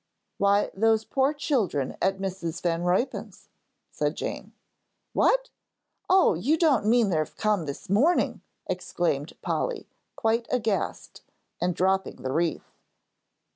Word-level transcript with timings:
"Why, 0.39 0.71
those 0.73 1.05
poor 1.05 1.31
children 1.31 1.95
at 2.01 2.17
Mrs. 2.17 2.59
Van 2.63 2.81
Ruypen's," 2.83 3.49
said 3.91 4.15
Jane. 4.15 4.51
"What? 5.13 5.51
Oh, 6.09 6.33
you 6.33 6.57
don't 6.57 6.87
mean 6.87 7.09
they've 7.11 7.37
come 7.37 7.67
this 7.67 7.87
morning!" 7.87 8.41
exclaimed 8.65 9.39
Polly, 9.43 9.87
quite 10.15 10.47
aghast, 10.49 11.21
and 11.61 11.75
dropping 11.75 12.15
the 12.23 12.31
wreath. 12.31 12.71